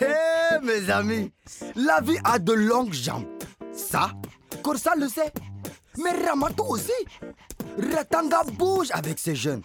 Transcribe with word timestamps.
Hé, 0.00 0.58
mes 0.62 0.90
amis, 0.90 1.30
la 1.76 2.00
vie 2.00 2.18
a 2.24 2.38
de 2.38 2.52
longues 2.52 2.92
jambes. 2.92 3.26
Ça, 3.72 4.10
Corsa 4.62 4.94
le 4.96 5.08
sait. 5.08 5.32
Mais 5.98 6.26
Ramato 6.26 6.64
aussi. 6.64 6.92
Ratanga 7.94 8.42
bouge 8.54 8.88
avec 8.92 9.18
ses 9.18 9.36
jeunes. 9.36 9.62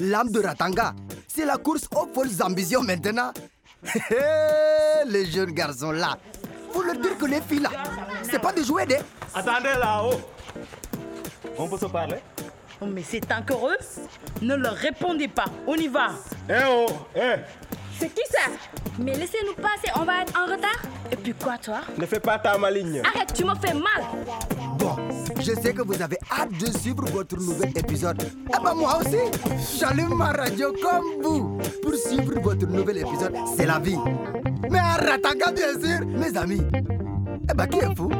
L'âme 0.00 0.30
de 0.30 0.40
Ratanga, 0.40 0.94
c'est 1.26 1.44
la 1.44 1.56
course 1.56 1.88
aux 1.96 2.06
folles 2.14 2.30
ambitions 2.42 2.82
maintenant. 2.82 3.32
Hé, 4.10 5.04
les 5.06 5.26
jeunes 5.26 5.52
garçons 5.52 5.90
là. 5.90 6.18
Faut 6.72 6.82
leur 6.82 6.96
dire 6.96 7.16
que 7.18 7.24
les 7.26 7.40
filles 7.40 7.60
là, 7.60 7.70
c'est 8.22 8.38
pas 8.38 8.52
des 8.52 8.62
jouets, 8.64 8.86
des. 8.86 8.98
Attendez 9.34 9.74
là-haut. 9.78 10.20
On 11.56 11.68
peut 11.68 11.78
se 11.78 11.86
parler? 11.86 12.18
Mais 12.86 13.02
c'est 13.02 13.30
encore 13.32 13.68
eux 13.68 13.78
Ne 14.42 14.54
leur 14.54 14.74
répondez 14.74 15.28
pas. 15.28 15.46
On 15.66 15.74
y 15.74 15.88
va. 15.88 16.08
Eh 16.48 16.54
oh, 16.68 16.86
eh 17.16 17.34
C'est 17.98 18.08
qui 18.08 18.22
ça? 18.30 18.50
Mais 18.98 19.14
laissez-nous 19.14 19.54
passer, 19.54 19.92
on 19.96 20.04
va 20.04 20.22
être 20.22 20.32
en 20.38 20.46
retard. 20.50 20.82
Et 21.10 21.16
puis 21.16 21.32
quoi, 21.34 21.56
toi? 21.58 21.80
Ne 21.96 22.06
fais 22.06 22.20
pas 22.20 22.38
ta 22.38 22.56
maligne. 22.58 23.00
Arrête, 23.04 23.32
tu 23.34 23.44
me 23.44 23.54
fais 23.54 23.74
mal. 23.74 24.04
Bon, 24.78 24.96
je 25.40 25.52
sais 25.60 25.72
que 25.72 25.82
vous 25.82 26.00
avez 26.00 26.18
hâte 26.30 26.52
de 26.52 26.78
suivre 26.78 27.04
votre 27.06 27.36
nouvel 27.36 27.70
épisode. 27.76 28.22
Eh 28.22 28.62
ben 28.64 28.74
moi 28.74 28.98
aussi, 29.00 29.78
j'allume 29.78 30.14
ma 30.14 30.32
radio 30.32 30.72
comme 30.82 31.22
vous 31.22 31.58
pour 31.82 31.94
suivre 31.94 32.40
votre 32.40 32.66
nouvel 32.66 32.98
épisode. 32.98 33.34
C'est 33.56 33.66
la 33.66 33.78
vie. 33.78 33.98
Mais 34.70 34.78
à 34.78 34.94
Ratanga, 34.94 35.52
bien 35.52 35.72
sûr, 35.80 36.06
mes 36.06 36.36
amis. 36.36 36.62
Eh 37.50 37.54
ben 37.54 37.66
qui 37.66 37.78
est 37.78 37.96
fou 37.96 38.10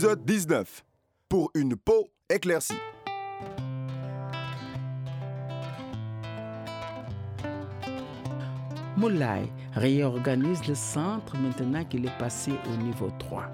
Épisode 0.00 0.24
19. 0.24 0.84
Pour 1.28 1.50
une 1.54 1.76
peau 1.76 2.08
éclaircie. 2.30 2.72
Moulay 8.96 9.52
réorganise 9.74 10.66
le 10.66 10.74
centre 10.74 11.36
maintenant 11.36 11.84
qu'il 11.84 12.06
est 12.06 12.18
passé 12.18 12.52
au 12.72 12.82
niveau 12.82 13.10
3. 13.18 13.44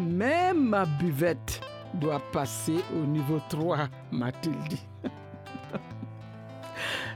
Même 0.00 0.70
ma 0.70 0.84
buvette 0.84 1.60
doit 1.94 2.20
passer 2.32 2.82
au 2.92 3.06
niveau 3.06 3.40
3, 3.50 3.86
m'a-t-il 4.10 4.58
dit. 4.68 4.84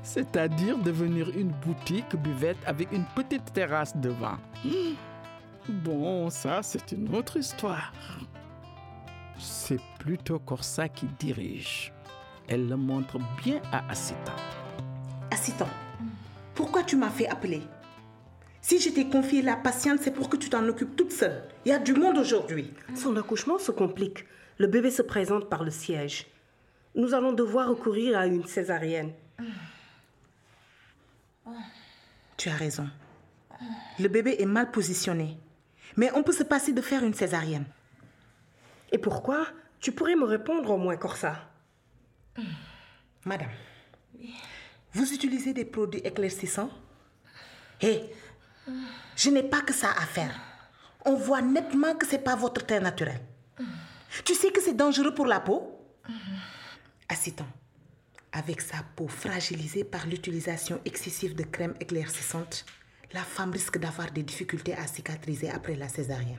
C'est-à-dire 0.04 0.78
devenir 0.78 1.30
une 1.36 1.50
boutique 1.50 2.14
buvette 2.14 2.58
avec 2.64 2.92
une 2.92 3.06
petite 3.16 3.52
terrasse 3.52 3.96
devant. 3.96 4.36
Bon, 5.68 6.30
ça, 6.30 6.62
c'est 6.62 6.92
une 6.92 7.14
autre 7.14 7.36
histoire. 7.36 7.92
C'est 9.38 9.80
plutôt 9.98 10.38
Corsa 10.38 10.88
qui 10.88 11.06
dirige. 11.18 11.92
Elle 12.48 12.68
le 12.68 12.76
montre 12.76 13.18
bien 13.42 13.60
à 13.72 13.88
Assita. 13.90 14.34
Assistant, 15.32 15.68
pourquoi 16.54 16.84
tu 16.84 16.96
m'as 16.96 17.10
fait 17.10 17.28
appeler? 17.28 17.62
Si 18.60 18.80
je 18.80 18.90
t'ai 18.90 19.08
confié 19.08 19.42
la 19.42 19.56
patiente, 19.56 19.98
c'est 20.00 20.12
pour 20.12 20.28
que 20.28 20.36
tu 20.36 20.48
t'en 20.48 20.66
occupes 20.68 20.94
toute 20.96 21.12
seule. 21.12 21.42
Il 21.64 21.70
y 21.70 21.72
a 21.72 21.78
du 21.78 21.94
monde 21.94 22.18
aujourd'hui. 22.18 22.72
Son 22.94 23.16
accouchement 23.16 23.58
se 23.58 23.72
complique. 23.72 24.24
Le 24.58 24.68
bébé 24.68 24.90
se 24.90 25.02
présente 25.02 25.48
par 25.48 25.64
le 25.64 25.70
siège. 25.70 26.26
Nous 26.94 27.12
allons 27.12 27.32
devoir 27.32 27.68
recourir 27.68 28.16
à 28.18 28.26
une 28.26 28.46
césarienne. 28.46 29.12
Tu 32.36 32.48
as 32.48 32.54
raison. 32.54 32.88
Le 33.98 34.08
bébé 34.08 34.36
est 34.38 34.46
mal 34.46 34.70
positionné. 34.70 35.38
Mais 35.96 36.10
on 36.14 36.22
peut 36.22 36.32
se 36.32 36.42
passer 36.42 36.72
de 36.72 36.82
faire 36.82 37.04
une 37.04 37.14
césarienne. 37.14 37.66
Et 38.92 38.98
pourquoi? 38.98 39.46
Tu 39.80 39.92
pourrais 39.92 40.16
me 40.16 40.24
répondre 40.24 40.70
au 40.70 40.76
moins, 40.76 40.96
Corsa. 40.96 41.36
Madame, 43.24 43.50
vous 44.92 45.12
utilisez 45.12 45.52
des 45.52 45.64
produits 45.64 46.00
éclaircissants? 46.00 46.70
Hé, 47.80 48.10
je 49.16 49.30
n'ai 49.30 49.42
pas 49.42 49.60
que 49.60 49.72
ça 49.72 49.90
à 49.90 50.06
faire. 50.06 50.38
On 51.04 51.14
voit 51.14 51.42
nettement 51.42 51.94
que 51.94 52.06
c'est 52.06 52.18
pas 52.18 52.36
votre 52.36 52.64
teint 52.64 52.80
naturel. 52.80 53.20
Tu 54.24 54.34
sais 54.34 54.50
que 54.50 54.60
c'est 54.60 54.74
dangereux 54.74 55.14
pour 55.14 55.26
la 55.26 55.40
peau? 55.40 55.78
Assistant, 57.08 57.46
avec 58.32 58.60
sa 58.60 58.78
peau 58.96 59.08
fragilisée 59.08 59.84
par 59.84 60.06
l'utilisation 60.06 60.80
excessive 60.84 61.34
de 61.34 61.42
crèmes 61.44 61.74
éclaircissantes, 61.80 62.64
la 63.12 63.20
femme 63.20 63.52
risque 63.52 63.78
d'avoir 63.78 64.10
des 64.10 64.22
difficultés 64.22 64.74
à 64.74 64.86
cicatriser 64.86 65.50
après 65.50 65.76
la 65.76 65.88
césarienne. 65.88 66.38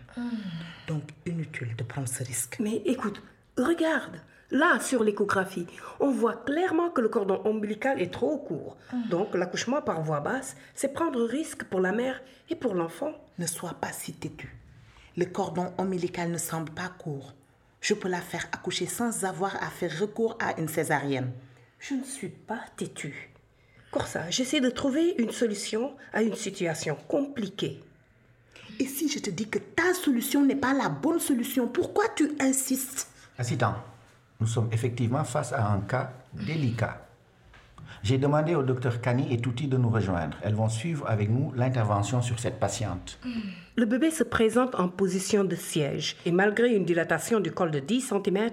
Donc, 0.87 1.03
inutile 1.25 1.75
de 1.75 1.83
prendre 1.83 2.07
ce 2.07 2.23
risque. 2.23 2.57
Mais 2.59 2.81
écoute, 2.85 3.21
regarde. 3.57 4.21
Là, 4.49 4.79
sur 4.79 5.03
l'échographie, 5.03 5.67
on 5.99 6.09
voit 6.09 6.37
clairement 6.45 6.89
que 6.89 7.01
le 7.01 7.09
cordon 7.09 7.41
ombilical 7.43 8.01
est 8.01 8.13
trop 8.13 8.37
court. 8.37 8.77
Donc, 9.09 9.35
l'accouchement 9.35 9.81
par 9.81 10.01
voie 10.01 10.21
basse, 10.21 10.55
c'est 10.73 10.93
prendre 10.93 11.21
risque 11.25 11.65
pour 11.65 11.81
la 11.81 11.91
mère 11.91 12.21
et 12.49 12.55
pour 12.55 12.73
l'enfant. 12.73 13.11
Ne 13.39 13.45
sois 13.45 13.73
pas 13.73 13.91
si 13.91 14.13
têtu. 14.13 14.55
Le 15.17 15.25
cordon 15.25 15.73
ombilical 15.77 16.31
ne 16.31 16.37
semble 16.37 16.71
pas 16.71 16.87
court. 16.87 17.33
Je 17.81 17.93
peux 17.93 18.07
la 18.07 18.21
faire 18.21 18.45
accoucher 18.53 18.85
sans 18.85 19.25
avoir 19.25 19.55
à 19.61 19.67
faire 19.67 19.99
recours 19.99 20.37
à 20.39 20.57
une 20.59 20.69
césarienne. 20.69 21.31
Je 21.79 21.95
ne 21.95 22.03
suis 22.03 22.29
pas 22.29 22.61
têtue. 22.77 23.31
Corsa, 23.91 24.29
j'essaie 24.29 24.59
de 24.59 24.69
trouver 24.69 25.15
une 25.17 25.31
solution 25.31 25.93
à 26.13 26.21
une 26.21 26.35
situation 26.35 26.97
compliquée. 27.07 27.81
Et 28.79 28.85
si 28.85 29.09
je 29.09 29.19
te 29.19 29.29
dis 29.29 29.47
que 29.47 29.59
ta 29.59 29.93
solution 29.93 30.45
n'est 30.45 30.55
pas 30.55 30.73
la 30.73 30.89
bonne 30.89 31.19
solution, 31.19 31.67
pourquoi 31.67 32.05
tu 32.15 32.31
insistes? 32.39 33.09
Assistant, 33.37 33.75
nous 34.39 34.47
sommes 34.47 34.69
effectivement 34.71 35.23
face 35.23 35.53
à 35.53 35.71
un 35.71 35.79
cas 35.79 36.11
délicat. 36.33 37.07
J'ai 38.03 38.17
demandé 38.17 38.53
au 38.55 38.63
docteur 38.63 39.01
Kani 39.01 39.33
et 39.33 39.39
Touti 39.39 39.67
de 39.67 39.77
nous 39.77 39.89
rejoindre. 39.89 40.37
Elles 40.43 40.53
vont 40.53 40.69
suivre 40.69 41.09
avec 41.09 41.29
nous 41.29 41.51
l'intervention 41.55 42.21
sur 42.21 42.39
cette 42.39 42.59
patiente. 42.59 43.19
Le 43.75 43.85
bébé 43.85 44.11
se 44.11 44.23
présente 44.23 44.75
en 44.75 44.87
position 44.87 45.43
de 45.43 45.55
siège 45.55 46.17
et 46.25 46.31
malgré 46.31 46.73
une 46.75 46.85
dilatation 46.85 47.39
du 47.39 47.51
col 47.51 47.71
de 47.71 47.79
10 47.79 48.01
cm, 48.01 48.51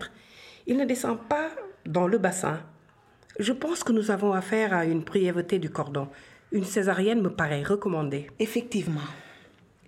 il 0.66 0.76
ne 0.76 0.84
descend 0.84 1.18
pas 1.18 1.48
dans 1.84 2.06
le 2.06 2.18
bassin. 2.18 2.60
Je 3.40 3.52
pense 3.52 3.82
que 3.82 3.92
nous 3.92 4.12
avons 4.12 4.32
affaire 4.32 4.72
à 4.72 4.84
une 4.84 5.00
brièveté 5.00 5.58
du 5.58 5.68
cordon. 5.68 6.08
Une 6.52 6.62
césarienne 6.62 7.20
me 7.20 7.30
paraît 7.30 7.64
recommandée. 7.64 8.30
Effectivement, 8.38 9.00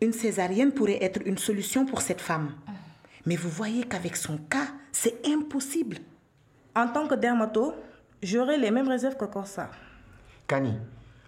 une 0.02 0.12
césarienne 0.12 0.72
pourrait 0.72 1.02
être 1.02 1.20
une 1.24 1.38
solution 1.38 1.86
pour 1.86 2.00
cette 2.00 2.20
femme. 2.20 2.50
Mais 3.24 3.36
vous 3.36 3.48
voyez 3.48 3.84
qu'avec 3.84 4.16
son 4.16 4.36
cas, 4.36 4.66
c'est 4.90 5.24
impossible. 5.28 5.98
En 6.74 6.88
tant 6.88 7.06
que 7.06 7.14
dermato, 7.14 7.72
j'aurai 8.20 8.58
les 8.58 8.72
mêmes 8.72 8.88
réserves 8.88 9.16
que 9.16 9.26
Corsa. 9.26 9.70
Kani, 10.48 10.74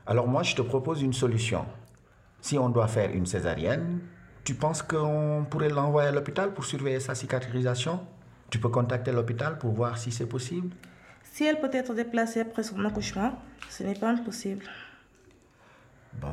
alors 0.05 0.27
moi 0.27 0.43
je 0.43 0.57
te 0.57 0.63
propose 0.63 1.03
une 1.03 1.13
solution. 1.13 1.67
Si 2.41 2.59
on 2.59 2.69
doit 2.69 2.89
faire 2.89 3.13
une 3.13 3.27
césarienne, 3.27 4.01
tu 4.43 4.55
penses 4.55 4.83
qu'on 4.83 5.47
pourrait 5.49 5.69
l'envoyer 5.69 6.09
à 6.09 6.13
l'hôpital 6.13 6.53
pour 6.53 6.65
surveiller 6.65 7.01
sa 7.01 7.15
cicatrisation? 7.15 8.01
Tu 8.51 8.59
peux 8.59 8.71
contacter 8.71 9.13
l'hôpital 9.13 9.57
pour 9.59 9.73
voir 9.73 9.99
si 9.99 10.11
c'est 10.11 10.27
possible? 10.27 10.71
Si 11.39 11.45
elle 11.45 11.61
peut 11.61 11.71
être 11.73 11.95
déplacée 11.95 12.41
après 12.41 12.65
son 12.65 12.85
accouchement, 12.85 13.33
ce 13.71 13.85
n'est 13.85 13.95
pas 13.95 14.11
impossible. 14.11 14.65
Bon. 16.15 16.33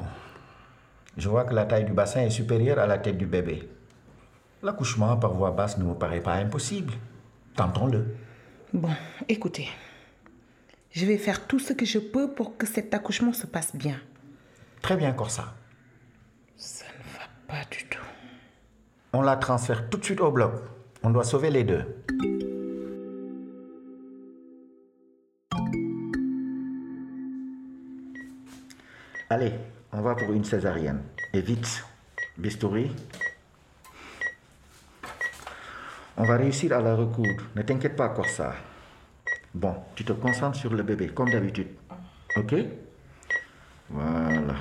Je 1.16 1.30
vois 1.30 1.44
que 1.44 1.54
la 1.54 1.66
taille 1.66 1.86
du 1.86 1.94
bassin 1.94 2.22
est 2.22 2.32
supérieure 2.32 2.80
à 2.80 2.88
la 2.88 2.98
tête 2.98 3.16
du 3.16 3.28
bébé. 3.28 3.70
L'accouchement 4.64 5.16
par 5.18 5.32
voie 5.36 5.52
basse 5.52 5.78
ne 5.78 5.84
me 5.84 5.94
paraît 5.94 6.22
pas 6.22 6.34
impossible. 6.34 6.92
Tentons-le. 7.56 8.16
Bon, 8.74 8.90
écoutez. 9.30 9.70
Je 10.90 11.06
vais 11.06 11.20
faire 11.20 11.46
tout 11.46 11.60
ce 11.60 11.74
que 11.74 11.86
je 11.86 12.00
peux 12.00 12.34
pour 12.34 12.58
que 12.58 12.66
cet 12.66 12.92
accouchement 12.96 13.32
se 13.32 13.46
passe 13.46 13.76
bien. 13.76 13.98
Très 14.82 14.98
bien, 14.98 15.14
Corsa. 15.14 15.54
Ça 16.58 16.86
ne 16.86 17.20
va 17.20 17.28
pas 17.48 17.64
du 17.70 17.86
tout. 17.90 18.02
On 19.14 19.22
la 19.22 19.36
transfère 19.36 19.88
tout 19.88 20.00
de 20.00 20.04
suite 20.04 20.22
au 20.22 20.32
bloc. 20.32 20.64
On 21.04 21.12
doit 21.12 21.24
sauver 21.24 21.52
les 21.52 21.64
deux. 21.64 21.86
Une 30.32 30.46
césarienne. 30.46 31.02
Et 31.34 31.44
bistouri. 32.38 32.92
On 36.18 36.24
va 36.24 36.38
réussir 36.38 36.74
à 36.74 36.82
la 36.82 36.96
recoudre. 36.96 37.44
Ne 37.56 37.62
t'inquiète 37.62 37.96
pas, 37.96 38.10
Corsa. 38.10 38.56
Bon, 39.54 39.76
tu 39.96 40.04
te 40.04 40.14
concentres 40.14 40.58
sur 40.58 40.74
le 40.74 40.84
bébé, 40.84 41.10
comme 41.10 41.30
d'habitude. 41.30 41.68
Ok? 42.38 42.56
Voilà. 43.90 44.56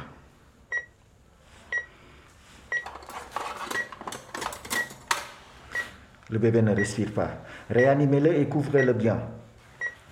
Le 6.31 6.39
bébé 6.39 6.63
ne 6.63 6.75
respire 6.75 7.13
pas. 7.13 7.31
Réanimez-le 7.71 8.37
et 8.37 8.49
couvrez-le 8.49 8.93
bien. 8.93 9.21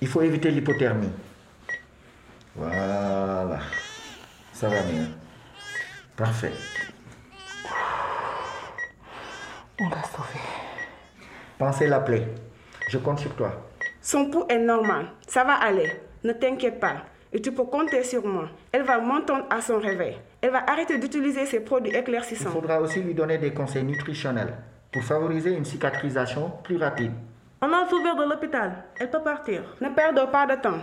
Il 0.01 0.09
faut 0.09 0.23
éviter 0.23 0.51
l'hypothermie. 0.51 1.13
Voilà. 2.55 3.61
Ça 4.53 4.69
va 4.69 4.83
mieux. 4.85 5.09
Parfait. 6.17 6.53
On 9.81 9.89
l'a 9.89 10.03
sauvé. 10.03 10.39
Pensez 11.59 11.87
l'appeler. 11.87 12.25
Je 12.89 12.99
compte 12.99 13.19
sur 13.21 13.35
toi. 13.35 13.53
Son 14.01 14.31
pouls 14.31 14.45
est 14.49 14.59
normal. 14.59 15.07
Ça 15.27 15.45
va 15.45 15.55
aller. 15.55 15.91
Ne 16.25 16.33
t'inquiète 16.33 16.81
pas. 16.81 16.97
Et 17.33 17.41
tu 17.41 17.53
peux 17.53 17.65
compter 17.65 18.05
sur 18.05 18.27
moi. 18.27 18.49
Elle 18.73 18.83
va 18.83 18.99
m'entendre 19.01 19.47
à 19.49 19.61
son 19.63 19.79
réveil. 19.79 20.19
Elle 20.43 20.51
va 20.51 20.63
arrêter 20.71 20.99
d'utiliser 20.99 21.47
ces 21.47 21.61
produits 21.61 21.91
Il 21.93 21.97
éclaircissants. 21.97 22.51
faudra 22.51 22.81
aussi 22.81 23.01
lui 23.01 23.15
donner 23.15 23.39
des 23.39 23.55
conseils 23.55 23.85
nutritionnels 23.85 24.53
pour 24.93 25.03
favoriser 25.03 25.53
une 25.55 25.65
cicatrisation 25.65 26.51
plus 26.63 26.77
rapide. 26.77 27.13
On 27.63 27.73
a 27.73 27.85
vert 27.85 28.17
de 28.17 28.29
l'hôpital. 28.29 28.85
Elle 29.01 29.11
peut 29.11 29.23
partir. 29.23 29.63
Ne 29.81 29.89
perdons 29.89 30.27
pas 30.27 30.47
de 30.47 30.61
temps. 30.61 30.81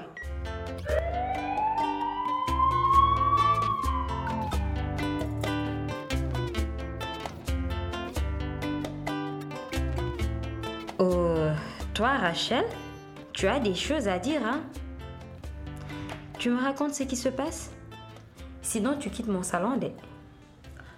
Toi, 11.99 12.15
Rachel, 12.15 12.63
tu 13.33 13.45
as 13.47 13.59
des 13.59 13.75
choses 13.75 14.07
à 14.07 14.19
dire, 14.19 14.41
hein 14.45 14.61
Tu 16.37 16.49
me 16.49 16.57
racontes 16.57 16.93
ce 16.93 17.03
qui 17.03 17.17
se 17.17 17.27
passe? 17.27 17.71
Sinon, 18.61 18.95
tu 18.97 19.09
quittes 19.09 19.27
mon 19.27 19.43
salon. 19.43 19.75
Dès... 19.75 19.91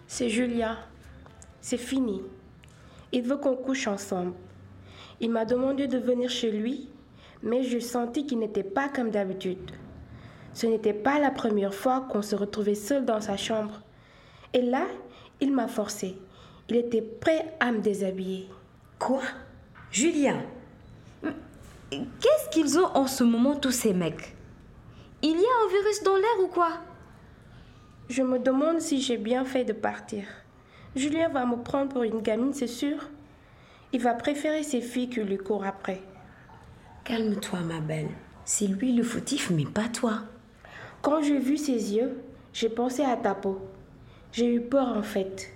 C'est 0.06 0.30
Julia. 0.30 0.77
C'est 1.59 1.80
fini. 1.80 2.21
Il 3.12 3.24
veut 3.24 3.38
qu'on 3.38 3.56
couche 3.56 3.88
ensemble. 3.88 4.33
Il 5.19 5.31
m'a 5.31 5.44
demandé 5.44 5.88
de 5.88 5.98
venir 5.98 6.30
chez 6.30 6.51
lui, 6.51 6.88
mais 7.42 7.63
je 7.63 7.80
sentis 7.80 8.27
qu'il 8.27 8.38
n'était 8.38 8.62
pas 8.62 8.88
comme 8.88 9.09
d'habitude. 9.09 9.71
Ce 10.54 10.68
n'était 10.68 10.94
pas 10.94 11.18
la 11.18 11.31
première 11.31 11.74
fois 11.74 12.01
qu'on 12.12 12.21
se 12.21 12.36
retrouvait 12.36 12.75
seul 12.75 13.06
dans 13.06 13.21
sa 13.21 13.38
chambre. 13.38 13.81
Et 14.54 14.62
là, 14.62 14.86
il 15.39 15.51
m'a 15.51 15.68
forcé. 15.68 16.15
Il 16.69 16.75
était 16.75 17.01
prêt 17.01 17.56
à 17.59 17.71
me 17.71 17.80
déshabiller. 17.80 18.50
Quoi? 19.00 19.24
Julien 19.89 20.44
Qu'est-ce 21.92 22.50
qu'ils 22.52 22.80
ont 22.80 22.88
en 22.96 23.06
ce 23.06 23.26
moment, 23.26 23.56
tous 23.56 23.72
ces 23.72 23.94
mecs? 23.94 24.34
Il 25.22 25.32
y 25.32 25.46
a 25.46 25.66
un 25.66 25.70
virus 25.70 26.02
dans 26.04 26.16
l'air 26.16 26.40
ou 26.42 26.48
quoi? 26.48 26.70
Je 28.08 28.24
me 28.24 28.40
demande 28.40 28.80
si 28.80 29.02
j'ai 29.02 29.18
bien 29.18 29.44
fait 29.44 29.66
de 29.66 29.74
partir. 29.74 30.24
Julien 30.96 31.28
va 31.28 31.46
me 31.46 31.58
prendre 31.58 31.92
pour 31.92 32.04
une 32.04 32.22
gamine, 32.22 32.54
c'est 32.54 32.68
sûr. 32.68 33.10
Il 33.92 34.00
va 34.00 34.14
préférer 34.14 34.64
ses 34.64 34.80
filles 34.80 35.10
qui 35.10 35.20
lui 35.20 35.38
courent 35.38 35.66
après. 35.66 36.02
Calme-toi, 37.04 37.60
ma 37.60 37.82
belle. 37.82 38.10
C'est 38.46 38.68
lui 38.68 38.94
le 38.94 39.04
fautif, 39.04 39.50
mais 39.50 39.66
pas 39.66 39.90
toi. 39.90 40.20
Quand 41.02 41.22
j'ai 41.22 41.40
vu 41.40 41.58
ses 41.58 41.94
yeux, 41.94 42.22
j'ai 42.54 42.70
pensé 42.70 43.04
à 43.04 43.18
ta 43.18 43.36
peau. 43.36 43.60
J'ai 44.32 44.54
eu 44.54 44.62
peur 44.62 44.88
en 44.88 45.04
fait. 45.04 45.52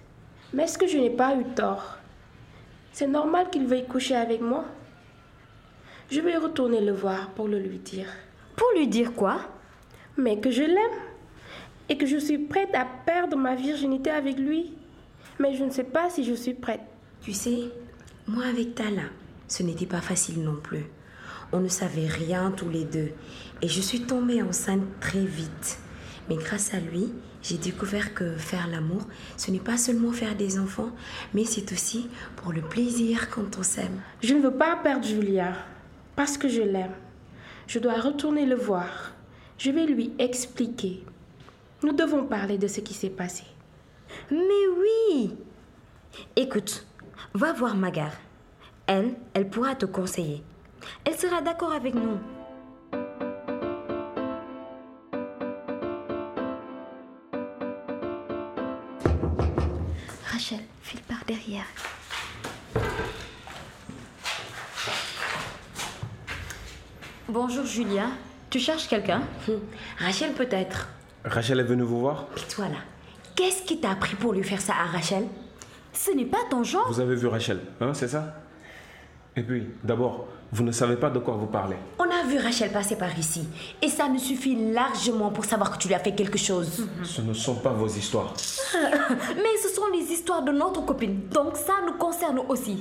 Mais 0.53 0.63
est-ce 0.63 0.77
que 0.77 0.87
je 0.87 0.97
n'ai 0.97 1.11
pas 1.11 1.35
eu 1.37 1.45
tort? 1.55 1.97
C'est 2.91 3.07
normal 3.07 3.49
qu'il 3.49 3.65
veuille 3.67 3.87
coucher 3.87 4.15
avec 4.15 4.41
moi? 4.41 4.65
Je 6.11 6.21
vais 6.21 6.37
retourner 6.37 6.81
le 6.81 6.91
voir 6.91 7.31
pour 7.31 7.47
le 7.47 7.57
lui 7.57 7.79
dire. 7.79 8.07
Pour 8.55 8.67
lui 8.75 8.87
dire 8.87 9.13
quoi? 9.13 9.39
Mais 10.17 10.39
que 10.39 10.51
je 10.51 10.61
l'aime 10.61 10.99
et 11.89 11.97
que 11.97 12.05
je 12.05 12.17
suis 12.17 12.37
prête 12.37 12.73
à 12.75 12.85
perdre 12.85 13.35
ma 13.37 13.55
virginité 13.55 14.11
avec 14.11 14.37
lui. 14.37 14.73
Mais 15.39 15.55
je 15.55 15.63
ne 15.63 15.71
sais 15.71 15.83
pas 15.83 16.11
si 16.11 16.23
je 16.23 16.35
suis 16.35 16.53
prête. 16.53 16.81
Tu 17.21 17.33
sais, 17.33 17.71
moi 18.27 18.45
avec 18.45 18.75
Tala, 18.75 19.09
ce 19.47 19.63
n'était 19.63 19.87
pas 19.87 20.01
facile 20.01 20.43
non 20.43 20.55
plus. 20.55 20.85
On 21.51 21.59
ne 21.59 21.67
savait 21.67 22.07
rien 22.07 22.51
tous 22.51 22.69
les 22.69 22.85
deux. 22.85 23.11
Et 23.63 23.67
je 23.67 23.81
suis 23.81 24.01
tombée 24.01 24.43
enceinte 24.43 24.85
très 24.99 25.25
vite. 25.25 25.79
Mais 26.29 26.35
grâce 26.35 26.73
à 26.75 26.79
lui, 26.79 27.11
j'ai 27.41 27.57
découvert 27.57 28.13
que 28.13 28.35
faire 28.37 28.67
l'amour, 28.67 29.07
ce 29.37 29.49
n'est 29.49 29.59
pas 29.59 29.77
seulement 29.77 30.11
faire 30.11 30.35
des 30.35 30.59
enfants, 30.59 30.91
mais 31.33 31.45
c'est 31.45 31.71
aussi 31.71 32.09
pour 32.35 32.53
le 32.53 32.61
plaisir 32.61 33.29
quand 33.29 33.57
on 33.57 33.63
s'aime. 33.63 34.01
Je 34.21 34.33
ne 34.35 34.41
veux 34.41 34.55
pas 34.55 34.75
perdre 34.77 35.05
Julia 35.05 35.53
parce 36.15 36.37
que 36.37 36.47
je 36.47 36.61
l'aime. 36.61 36.95
Je 37.67 37.79
dois 37.79 37.99
retourner 37.99 38.45
le 38.45 38.55
voir. 38.55 39.13
Je 39.57 39.71
vais 39.71 39.85
lui 39.85 40.13
expliquer. 40.19 41.03
Nous 41.83 41.93
devons 41.93 42.25
parler 42.25 42.57
de 42.57 42.67
ce 42.67 42.81
qui 42.81 42.93
s'est 42.93 43.09
passé. 43.09 43.43
Mais 44.31 44.67
oui 44.79 45.35
Écoute, 46.35 46.85
va 47.33 47.53
voir 47.53 47.75
Magar. 47.75 48.11
Elle, 48.87 49.15
elle 49.33 49.49
pourra 49.49 49.75
te 49.75 49.85
conseiller. 49.85 50.43
Elle 51.03 51.15
sera 51.15 51.41
d'accord 51.41 51.73
avec 51.73 51.95
nous. 51.95 52.17
Bonjour 67.35 67.65
Julia. 67.65 68.05
Tu 68.49 68.59
cherches 68.59 68.87
quelqu'un 68.87 69.21
Rachel 69.99 70.31
peut-être. 70.31 70.87
Rachel 71.25 71.59
est 71.59 71.63
venue 71.63 71.83
vous 71.83 71.99
voir? 71.99 72.27
Et 72.37 72.49
toi 72.49 72.69
là, 72.69 72.77
qu'est-ce 73.35 73.63
qui 73.63 73.77
t'a 73.77 73.91
appris 73.91 74.15
pour 74.15 74.31
lui 74.31 74.41
faire 74.41 74.61
ça 74.61 74.71
à 74.71 74.85
Rachel? 74.85 75.25
Ce 75.91 76.11
n'est 76.11 76.23
pas 76.23 76.37
ton 76.49 76.63
genre. 76.63 76.87
Vous 76.87 77.01
avez 77.01 77.13
vu 77.13 77.27
Rachel, 77.27 77.59
hein, 77.81 77.93
c'est 77.93 78.07
ça? 78.07 78.35
Et 79.35 79.43
puis, 79.43 79.67
d'abord, 79.83 80.29
vous 80.53 80.63
ne 80.63 80.71
savez 80.71 80.95
pas 80.95 81.09
de 81.09 81.19
quoi 81.19 81.33
vous 81.33 81.47
parlez. 81.47 81.75
On 81.99 82.05
a 82.05 82.25
vu 82.25 82.37
Rachel 82.37 82.71
passer 82.71 82.95
par 82.95 83.19
ici. 83.19 83.45
Et 83.81 83.89
ça 83.89 84.07
nous 84.07 84.17
suffit 84.17 84.71
largement 84.71 85.29
pour 85.29 85.43
savoir 85.43 85.77
que 85.77 85.77
tu 85.77 85.89
lui 85.89 85.95
as 85.95 85.99
fait 85.99 86.15
quelque 86.15 86.37
chose. 86.37 86.87
Ce 87.03 87.19
ne 87.19 87.33
sont 87.33 87.55
pas 87.55 87.73
vos 87.73 87.87
histoires. 87.89 88.33
Mais 89.35 89.57
ce 89.61 89.75
sont 89.75 89.87
les 89.91 90.05
histoires 90.05 90.41
de 90.41 90.53
notre 90.53 90.85
copine. 90.85 91.27
Donc 91.33 91.57
ça 91.57 91.73
nous 91.85 91.97
concerne 91.97 92.39
aussi. 92.47 92.79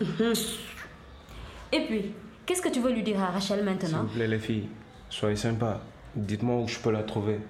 Et 1.73 1.87
puis, 1.89 2.15
qu'est-ce 2.47 2.63
que 2.63 2.69
tu 2.69 2.81
veux 2.81 2.93
lui 2.93 3.03
dire 3.03 3.21
à 3.23 3.27
Rachel 3.27 3.59
S'il 3.59 3.65
maintenant 3.65 4.03
vous 4.03 4.15
plaît, 4.15 4.29
les 4.29 4.39
filles, 4.39 4.69
soyez 5.09 5.37
sympas. 5.37 5.81
Dites-moi 6.15 6.63
où 6.63 6.69
je 6.69 6.79
peux 6.79 6.91
la 6.91 7.03
trouver. 7.03 7.41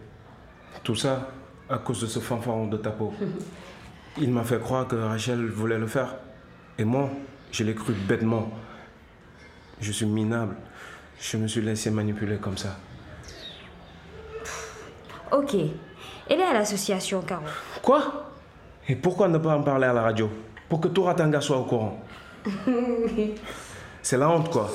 Tout 0.83 0.95
ça 0.95 1.29
à 1.69 1.79
cause 1.79 2.01
de 2.01 2.07
ce 2.07 2.19
fanfaron 2.19 2.67
de 2.67 2.77
ta 2.77 2.91
peau. 2.91 3.13
Il 4.19 4.31
m'a 4.31 4.45
fait 4.45 4.61
croire 4.61 4.87
que 4.87 4.97
Rachel 4.97 5.47
voulait 5.47 5.79
le 5.79 5.87
faire. 5.87 6.15
Et 6.79 6.85
moi, 6.85 7.11
je 7.51 7.65
l'ai 7.65 7.75
cru 7.75 7.93
bêtement. 7.93 8.49
Je 9.81 9.91
suis 9.93 10.07
minable. 10.07 10.57
Je 11.19 11.37
me 11.37 11.49
suis 11.49 11.61
laissé 11.63 11.91
manipuler 11.91 12.37
comme 12.37 12.57
ça. 12.57 12.77
Ok. 15.33 15.55
Elle 16.31 16.41
est 16.41 16.45
à 16.45 16.53
l'association, 16.53 17.23
Caro. 17.23 17.43
Quoi? 17.83 18.31
Et 18.89 18.95
pourquoi 18.95 19.29
ne 19.29 19.39
pas 19.39 19.57
en 19.57 19.63
parler 19.63 19.87
à 19.87 19.93
la 19.93 20.03
radio? 20.03 20.31
Pour 20.69 20.81
que 20.81 20.89
tout 20.89 21.03
Ratanga 21.03 21.41
soit 21.41 21.59
au 21.59 21.65
courant. 21.65 22.01
C'est 24.07 24.19
la 24.19 24.29
honte, 24.29 24.51
quoi. 24.51 24.71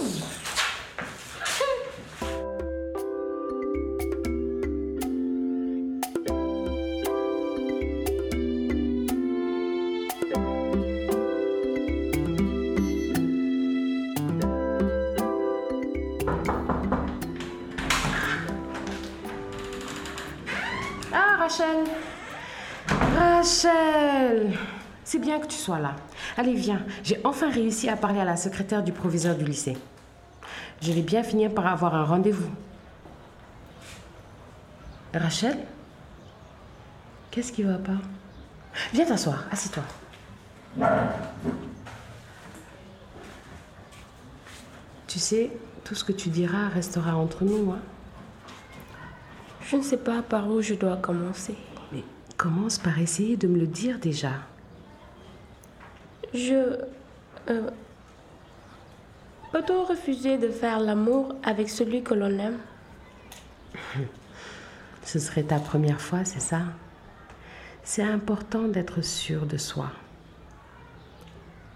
Ah, 21.13 21.38
Rachel 21.38 21.67
Rachel 23.15 24.57
C'est 25.03 25.19
bien 25.19 25.39
que 25.39 25.45
tu 25.45 25.55
sois 25.55 25.77
là. 25.77 25.93
Allez, 26.39 26.53
viens. 26.53 26.81
J'ai 27.03 27.19
enfin 27.25 27.51
réussi 27.51 27.89
à 27.89 27.98
parler 27.98 28.22
à 28.22 28.24
la 28.24 28.38
secrétaire 28.38 28.81
du 28.81 28.93
proviseur 28.93 29.36
du 29.36 29.43
lycée. 29.43 29.75
Je 30.81 30.93
vais 30.93 31.01
bien 31.01 31.22
finir 31.22 31.53
par 31.53 31.67
avoir 31.67 31.93
un 31.96 32.05
rendez-vous. 32.05 32.50
Rachel? 35.13 35.58
Qu'est-ce 37.29 37.51
qui 37.51 37.63
va 37.63 37.77
pas? 37.77 37.98
Viens 38.93 39.05
t'asseoir, 39.05 39.48
assis-toi. 39.51 39.84
Tu 45.08 45.19
sais, 45.19 45.51
tout 45.84 45.93
ce 45.93 46.05
que 46.05 46.13
tu 46.13 46.29
diras 46.29 46.69
restera 46.69 47.17
entre 47.17 47.43
nous. 47.43 47.74
Hein? 47.74 47.79
Je 49.65 49.75
ne 49.75 49.81
sais 49.81 49.98
pas 49.98 50.22
par 50.22 50.50
où 50.50 50.62
je 50.62 50.75
dois 50.75 50.96
commencer. 50.96 51.58
Mais 51.91 52.05
Commence 52.38 52.77
par 52.77 52.98
essayer 52.98 53.36
de 53.36 53.50
me 53.50 53.60
le 53.60 53.67
dire 53.67 54.00
déjà. 54.00 54.31
Je... 56.33 56.77
euh, 57.50 57.69
Peut-on 59.51 59.83
refuser 59.83 60.38
de 60.38 60.50
faire 60.50 60.79
l'amour 60.79 61.33
avec 61.43 61.69
celui 61.69 62.03
que 62.03 62.13
l'on 62.13 62.38
aime? 62.38 62.59
Ce 65.03 65.17
serait 65.17 65.43
ta 65.43 65.57
première 65.59 66.00
fois, 66.01 66.24
c'est 66.24 66.39
ça? 66.41 66.62
C'est 67.83 68.03
important 68.03 68.67
d'être 68.67 69.01
sûr 69.01 69.48
de 69.48 69.57
soi. 69.57 69.89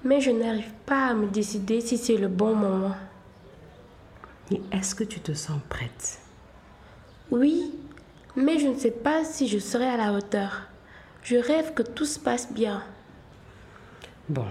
Mais 0.03 0.21
je 0.21 0.29
n'arrive 0.29 0.71
pas 0.85 1.07
à 1.07 1.13
me 1.15 1.25
décider 1.27 1.81
si 1.81 1.97
c'est 1.97 2.17
le 2.17 2.27
bon 2.27 2.53
moment. 2.53 2.93
Et 4.51 4.61
est-ce 4.71 4.93
que 4.93 5.03
tu 5.03 5.19
te 5.19 5.33
sens 5.33 5.59
prête? 5.69 6.19
Oui, 7.31 7.71
mais 8.35 8.59
je 8.59 8.67
ne 8.67 8.77
sais 8.77 8.91
pas 8.91 9.23
si 9.23 9.47
je 9.47 9.57
serai 9.57 9.87
à 9.87 9.97
la 9.97 10.13
hauteur. 10.13 10.67
Je 11.23 11.37
rêve 11.37 11.73
que 11.73 11.81
tout 11.81 12.05
se 12.05 12.19
passe 12.19 12.51
bien. 12.51 12.83
Bon, 14.29 14.45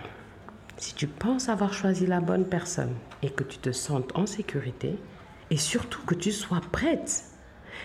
si 0.76 0.94
tu 0.94 1.06
penses 1.06 1.48
avoir 1.48 1.72
choisi 1.72 2.06
la 2.06 2.20
bonne 2.20 2.44
personne 2.44 2.94
et 3.22 3.30
que 3.30 3.42
tu 3.42 3.56
te 3.58 3.72
sentes 3.72 4.14
en 4.14 4.26
sécurité, 4.26 4.98
et 5.50 5.56
surtout 5.56 6.02
que 6.04 6.14
tu 6.14 6.30
sois 6.30 6.60
prête, 6.72 7.24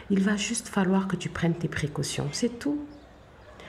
il 0.10 0.22
va 0.22 0.36
juste 0.36 0.68
falloir 0.68 1.08
que 1.08 1.16
tu 1.16 1.30
prennes 1.30 1.54
tes 1.54 1.70
précautions, 1.70 2.28
c'est 2.34 2.60
tout. 2.60 2.80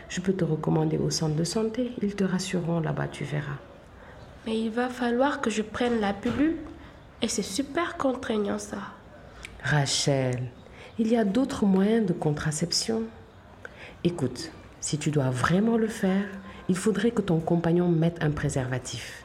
Je 0.09 0.21
peux 0.21 0.33
te 0.33 0.45
recommander 0.45 0.99
au 0.99 1.11
centre 1.11 1.37
de 1.37 1.45
santé, 1.45 1.93
ils 2.03 2.17
te 2.17 2.25
rassureront 2.25 2.81
là-bas, 2.81 3.09
tu 3.09 3.23
verras. 3.25 3.59
Mais 4.47 4.59
il 4.59 4.71
va 4.71 4.89
falloir 4.89 5.41
que 5.41 5.51
je 5.51 5.63
prenne 5.63 6.01
la 6.01 6.13
pilule. 6.13 6.57
Et 7.21 7.29
c'est 7.29 7.43
super 7.43 7.97
contraignant 7.97 8.59
ça. 8.59 8.79
Rachel, 9.63 10.51
il 10.99 11.09
y 11.09 11.17
a 11.17 11.25
d'autres 11.25 11.67
moyens 11.67 12.07
de 12.07 12.13
contraception. 12.13 13.03
Écoute, 14.05 14.51
si 14.81 14.99
tu 14.99 15.11
dois 15.11 15.31
vraiment 15.31 15.77
le 15.77 15.89
faire, 15.89 16.25
il 16.69 16.77
faudrait 16.77 17.11
que 17.11 17.23
ton 17.23 17.41
compagnon 17.41 17.89
mette 17.89 18.23
un 18.23 18.31
préservatif. 18.31 19.25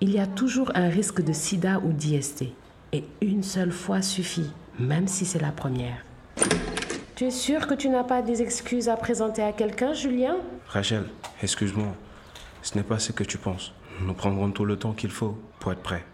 Il 0.00 0.10
y 0.10 0.18
a 0.18 0.26
toujours 0.26 0.72
un 0.74 0.88
risque 0.88 1.22
de 1.22 1.32
sida 1.32 1.80
ou 1.84 1.92
d'IST. 1.92 2.44
Et 2.92 3.04
une 3.20 3.42
seule 3.42 3.72
fois 3.72 4.02
suffit, 4.02 4.50
même 4.78 5.08
si 5.08 5.24
c'est 5.26 5.40
la 5.40 5.52
première. 5.52 6.04
Tu 7.14 7.24
es 7.24 7.30
sûr 7.30 7.66
que 7.66 7.74
tu 7.74 7.88
n'as 7.88 8.04
pas 8.04 8.22
des 8.22 8.42
excuses 8.42 8.88
à 8.88 8.96
présenter 8.96 9.42
à 9.42 9.52
quelqu'un, 9.52 9.92
Julien? 9.92 10.36
Rachel, 10.68 11.04
excuse-moi. 11.42 11.94
Ce 12.62 12.76
n'est 12.76 12.84
pas 12.84 12.98
ce 12.98 13.12
que 13.12 13.24
tu 13.24 13.38
penses. 13.38 13.72
Nous 14.02 14.14
prendrons 14.14 14.50
tout 14.50 14.64
le 14.64 14.76
temps 14.76 14.92
qu'il 14.92 15.10
faut 15.10 15.38
pour 15.58 15.72
être 15.72 15.82
prêts. 15.82 16.04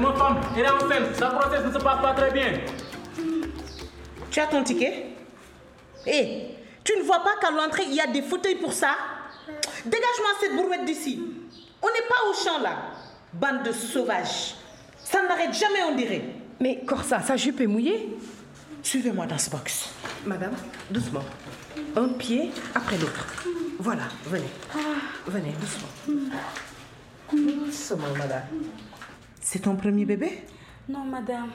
Ma 0.00 0.14
femme, 0.14 0.40
elle 0.56 0.62
est 0.62 0.70
enceinte. 0.70 1.20
La 1.20 1.28
grossesse 1.28 1.66
ne 1.66 1.72
se 1.72 1.78
passe 1.84 2.02
pas 2.02 2.14
très 2.14 2.30
bien. 2.30 2.52
Tu 4.30 4.40
as 4.40 4.46
ton 4.46 4.62
ticket 4.62 5.06
Hé, 6.06 6.56
tu 6.84 6.96
ne 6.98 7.02
vois 7.02 7.20
pas 7.20 7.36
qu'à 7.40 7.50
l'entrée, 7.50 7.84
il 7.86 7.94
y 7.94 8.00
a 8.00 8.06
des 8.06 8.22
fauteuils 8.22 8.56
pour 8.56 8.72
ça 8.72 8.96
Dégage-moi 9.84 10.30
cette 10.40 10.56
brouette 10.56 10.84
d'ici. 10.84 11.22
On 11.82 11.86
n'est 11.86 12.08
pas 12.08 12.28
au 12.28 12.34
champ 12.34 12.60
là. 12.62 12.76
Bande 13.32 13.62
de 13.64 13.72
sauvages. 13.72 14.54
Ça 15.02 15.22
n'arrête 15.22 15.52
jamais, 15.52 15.82
on 15.90 15.94
dirait. 15.96 16.22
Mais 16.60 16.82
Corsa, 16.86 17.20
sa 17.20 17.36
jupe 17.36 17.60
est 17.60 17.66
mouillée. 17.66 18.16
Suivez-moi 18.82 19.26
dans 19.26 19.38
ce 19.38 19.50
box. 19.50 19.90
Madame, 20.24 20.54
doucement. 20.90 21.24
Un 21.96 22.08
pied 22.08 22.50
après 22.74 22.98
l'autre. 22.98 23.26
Voilà, 23.78 24.04
venez. 24.26 24.50
Venez, 25.26 25.54
doucement. 25.60 25.88
Doucement, 27.32 28.14
madame. 28.18 28.42
C'est 29.52 29.58
ton 29.58 29.74
premier 29.74 30.04
bébé? 30.04 30.44
Non, 30.88 31.04
madame. 31.04 31.48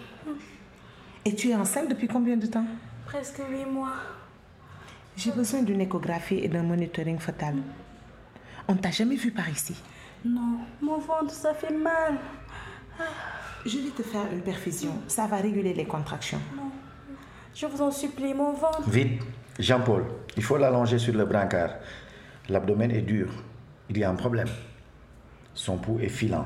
Et 1.24 1.34
tu 1.34 1.52
es 1.52 1.56
enceinte 1.56 1.88
depuis 1.88 2.10
combien 2.10 2.36
de 2.36 2.46
temps? 2.46 2.66
Presque 3.06 3.40
huit 3.50 3.64
mois. 3.64 3.94
J'ai 5.16 5.32
besoin 5.32 5.62
d'une 5.62 5.80
échographie 5.80 6.40
et 6.40 6.50
d'un 6.50 6.64
monitoring 6.64 7.18
fetal. 7.20 7.56
On 8.68 8.76
t'a 8.76 8.92
jamais 8.92 9.16
vu 9.16 9.32
par 9.32 9.48
ici? 9.48 9.82
Non, 10.26 10.58
mon 10.82 10.98
ventre, 10.98 11.32
ça 11.32 11.54
fait 11.54 11.74
mal. 11.74 12.18
Je 13.66 13.78
vais 13.78 13.92
te 13.92 14.04
faire 14.04 14.30
une 14.30 14.42
perfusion. 14.42 14.92
Ça 15.08 15.26
va 15.28 15.38
réguler 15.38 15.74
les 15.74 15.86
contractions. 15.86 16.42
Non. 16.54 16.72
Je 17.56 17.66
vous 17.66 17.82
en 17.82 17.92
supplie, 17.92 18.34
mon 18.34 18.52
ventre. 18.52 18.90
Vite, 18.90 19.22
Jean-Paul, 19.58 20.04
il 20.36 20.44
faut 20.44 20.58
l'allonger 20.58 21.00
sur 21.00 21.14
le 21.14 21.24
brancard. 21.24 21.76
L'abdomen 22.50 22.92
est 22.92 23.04
dur. 23.04 23.30
Il 23.90 23.98
y 23.98 24.04
a 24.04 24.10
un 24.10 24.16
problème. 24.16 24.50
Son 25.54 25.78
pouls 25.78 26.02
est 26.02 26.10
filant. 26.10 26.46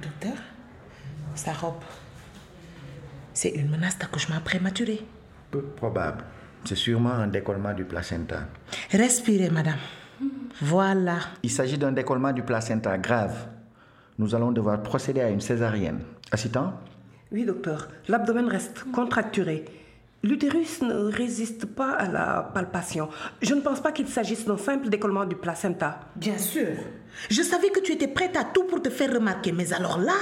Docteur, 0.00 0.36
sa 1.36 1.52
robe, 1.52 1.82
c'est 3.32 3.50
une 3.50 3.70
menace 3.70 3.98
d'accouchement 3.98 4.40
prématuré. 4.44 5.04
Peu 5.50 5.62
probable. 5.62 6.24
C'est 6.64 6.74
sûrement 6.74 7.12
un 7.12 7.28
décollement 7.28 7.74
du 7.74 7.84
placenta. 7.84 8.48
Respirez, 8.90 9.50
madame. 9.50 9.78
Voilà. 10.60 11.18
Il 11.42 11.50
s'agit 11.50 11.78
d'un 11.78 11.92
décollement 11.92 12.32
du 12.32 12.42
placenta 12.42 12.96
grave. 12.98 13.48
Nous 14.18 14.34
allons 14.34 14.52
devoir 14.52 14.82
procéder 14.82 15.20
à 15.20 15.28
une 15.28 15.40
césarienne. 15.40 16.00
Assistant? 16.32 16.80
Oui, 17.30 17.44
docteur. 17.44 17.88
L'abdomen 18.08 18.48
reste 18.48 18.84
contracturé. 18.90 19.64
L'utérus 20.22 20.80
ne 20.82 20.94
résiste 20.94 21.66
pas 21.66 21.92
à 21.92 22.10
la 22.10 22.50
palpation. 22.54 23.08
Je 23.42 23.54
ne 23.54 23.60
pense 23.60 23.80
pas 23.80 23.92
qu'il 23.92 24.08
s'agisse 24.08 24.46
d'un 24.46 24.56
simple 24.56 24.88
décollement 24.88 25.26
du 25.26 25.36
placenta. 25.36 26.00
Bien 26.16 26.38
sûr. 26.38 26.68
Je 27.30 27.42
savais 27.42 27.68
que 27.68 27.80
tu 27.80 27.92
étais 27.92 28.08
prête 28.08 28.36
à 28.36 28.44
tout 28.44 28.64
pour 28.64 28.82
te 28.82 28.88
faire 28.90 29.12
remarquer, 29.12 29.52
mais 29.52 29.72
alors 29.72 29.98
là, 29.98 30.16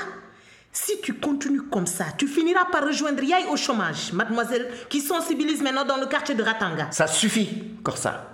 si 0.75 1.01
tu 1.01 1.15
continues 1.15 1.63
comme 1.71 1.87
ça, 1.87 2.07
tu 2.19 2.27
finiras 2.27 2.67
par 2.71 2.85
rejoindre 2.85 3.23
Yaï 3.23 3.45
au 3.51 3.57
chômage, 3.57 4.13
mademoiselle, 4.13 4.69
qui 4.91 5.01
sensibilise 5.01 5.63
maintenant 5.63 5.85
dans 5.85 5.97
le 5.97 6.07
quartier 6.07 6.35
de 6.35 6.43
Ratanga. 6.43 6.89
Ça 6.91 7.07
suffit, 7.07 7.77
Corsa. 7.83 8.29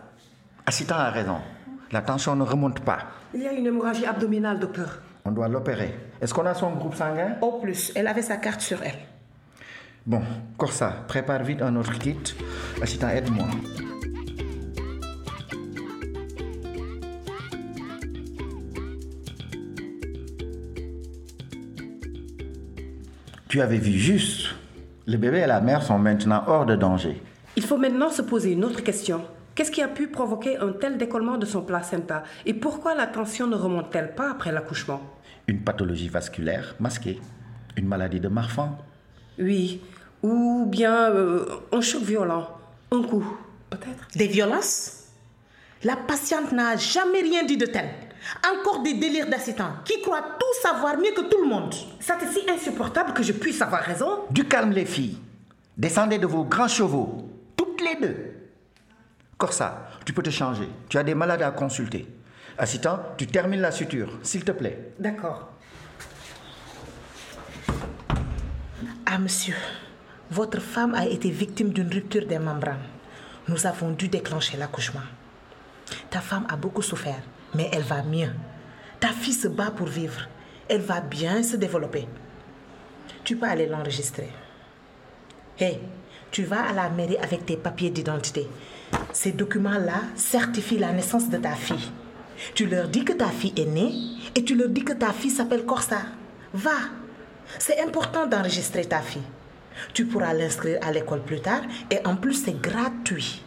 Assistant 0.64 0.96
a 0.96 1.10
raison. 1.10 1.36
La 1.92 2.00
tension 2.00 2.34
ne 2.34 2.42
remonte 2.42 2.80
pas. 2.80 2.98
Il 3.34 3.42
y 3.42 3.46
a 3.46 3.52
une 3.52 3.66
hémorragie 3.66 4.06
abdominale, 4.06 4.58
docteur. 4.58 5.00
On 5.26 5.32
doit 5.32 5.48
l'opérer. 5.48 5.94
Est-ce 6.20 6.32
qu'on 6.32 6.46
a 6.46 6.54
son 6.54 6.70
groupe 6.72 6.94
sanguin? 6.94 7.36
Au 7.42 7.60
plus, 7.60 7.92
elle 7.94 8.06
avait 8.06 8.22
sa 8.22 8.38
carte 8.38 8.62
sur 8.62 8.82
elle. 8.82 8.98
Bon, 10.06 10.22
Corsa, 10.56 11.04
prépare 11.06 11.42
vite 11.42 11.60
un 11.60 11.76
autre 11.76 11.98
kit. 11.98 12.16
Assistant, 12.80 13.10
aide-moi. 13.10 13.48
Tu 23.50 23.60
avais 23.60 23.78
vu 23.78 23.98
juste. 23.98 24.54
Le 25.08 25.16
bébé 25.16 25.38
et 25.38 25.46
la 25.48 25.60
mère 25.60 25.82
sont 25.82 25.98
maintenant 25.98 26.44
hors 26.46 26.66
de 26.66 26.76
danger. 26.76 27.20
Il 27.56 27.64
faut 27.64 27.78
maintenant 27.78 28.08
se 28.08 28.22
poser 28.22 28.52
une 28.52 28.64
autre 28.64 28.84
question. 28.84 29.22
Qu'est-ce 29.56 29.72
qui 29.72 29.82
a 29.82 29.88
pu 29.88 30.06
provoquer 30.06 30.56
un 30.58 30.70
tel 30.70 30.96
décollement 30.96 31.36
de 31.36 31.44
son 31.44 31.62
placenta 31.62 32.22
Et 32.46 32.54
pourquoi 32.54 32.94
la 32.94 33.08
tension 33.08 33.48
ne 33.48 33.56
remonte-t-elle 33.56 34.14
pas 34.14 34.30
après 34.30 34.52
l'accouchement? 34.52 35.02
Une 35.48 35.62
pathologie 35.62 36.08
vasculaire 36.08 36.76
masquée. 36.78 37.18
Une 37.76 37.88
maladie 37.88 38.20
de 38.20 38.28
Marfan. 38.28 38.78
Oui. 39.36 39.80
Ou 40.22 40.66
bien 40.66 41.10
euh, 41.10 41.44
un 41.72 41.80
choc 41.80 42.02
violent. 42.02 42.46
Un 42.92 43.02
coup, 43.02 43.26
peut-être. 43.68 44.06
Des 44.14 44.28
violences? 44.28 45.08
La 45.82 45.96
patiente 45.96 46.52
n'a 46.52 46.76
jamais 46.76 47.22
rien 47.22 47.44
dit 47.44 47.56
de 47.56 47.66
tel. 47.66 47.88
Encore 48.52 48.82
des 48.82 48.94
délires 48.94 49.28
d'assistant 49.28 49.72
qui 49.84 50.00
croient 50.02 50.36
tout 50.38 50.60
savoir 50.62 50.96
mieux 50.96 51.12
que 51.14 51.22
tout 51.22 51.42
le 51.42 51.48
monde. 51.48 51.74
Ça 52.00 52.16
c'est 52.20 52.32
si 52.32 52.48
insupportable 52.50 53.12
que 53.12 53.22
je 53.22 53.32
puisse 53.32 53.60
avoir 53.62 53.82
raison. 53.82 54.24
Du 54.30 54.44
calme, 54.44 54.72
les 54.72 54.84
filles. 54.84 55.18
Descendez 55.76 56.18
de 56.18 56.26
vos 56.26 56.44
grands 56.44 56.68
chevaux. 56.68 57.28
Toutes 57.56 57.80
les 57.80 57.96
deux. 57.96 58.16
Corsa, 59.38 59.88
tu 60.04 60.12
peux 60.12 60.22
te 60.22 60.30
changer. 60.30 60.68
Tu 60.88 60.98
as 60.98 61.02
des 61.02 61.14
malades 61.14 61.42
à 61.42 61.50
consulter. 61.50 62.06
Assistant, 62.58 63.00
tu 63.16 63.26
termines 63.26 63.62
la 63.62 63.70
suture, 63.70 64.18
s'il 64.22 64.44
te 64.44 64.52
plaît. 64.52 64.92
D'accord. 64.98 65.48
Ah, 69.06 69.18
monsieur, 69.18 69.56
votre 70.30 70.60
femme 70.60 70.94
a 70.94 71.06
été 71.06 71.30
victime 71.30 71.70
d'une 71.70 71.90
rupture 71.92 72.26
des 72.26 72.38
membranes. 72.38 72.84
Nous 73.48 73.66
avons 73.66 73.90
dû 73.90 74.08
déclencher 74.08 74.56
l'accouchement. 74.58 75.00
Ta 76.10 76.20
femme 76.20 76.46
a 76.48 76.56
beaucoup 76.56 76.82
souffert, 76.82 77.22
mais 77.54 77.68
elle 77.72 77.82
va 77.82 78.02
mieux. 78.02 78.30
Ta 78.98 79.08
fille 79.08 79.34
se 79.34 79.48
bat 79.48 79.70
pour 79.70 79.86
vivre. 79.86 80.28
Elle 80.68 80.82
va 80.82 81.00
bien 81.00 81.42
se 81.42 81.56
développer. 81.56 82.06
Tu 83.24 83.36
peux 83.36 83.46
aller 83.46 83.66
l'enregistrer. 83.66 84.28
Hé, 85.58 85.80
tu 86.30 86.44
vas 86.44 86.68
à 86.68 86.72
la 86.72 86.88
mairie 86.90 87.18
avec 87.18 87.44
tes 87.46 87.56
papiers 87.56 87.90
d'identité. 87.90 88.46
Ces 89.12 89.32
documents-là 89.32 90.02
certifient 90.14 90.78
la 90.78 90.92
naissance 90.92 91.28
de 91.28 91.38
ta 91.38 91.54
fille. 91.54 91.90
Tu 92.54 92.66
leur 92.66 92.88
dis 92.88 93.04
que 93.04 93.12
ta 93.12 93.28
fille 93.28 93.52
est 93.56 93.66
née 93.66 93.92
et 94.34 94.44
tu 94.44 94.54
leur 94.54 94.68
dis 94.68 94.84
que 94.84 94.92
ta 94.92 95.12
fille 95.12 95.30
s'appelle 95.30 95.66
Corsa. 95.66 96.02
Va. 96.54 96.70
C'est 97.58 97.80
important 97.80 98.26
d'enregistrer 98.26 98.84
ta 98.84 99.00
fille. 99.00 99.22
Tu 99.92 100.06
pourras 100.06 100.32
l'inscrire 100.32 100.78
à 100.82 100.92
l'école 100.92 101.22
plus 101.22 101.40
tard 101.40 101.62
et 101.90 101.98
en 102.06 102.16
plus 102.16 102.44
c'est 102.44 102.60
gratuit. 102.60 103.42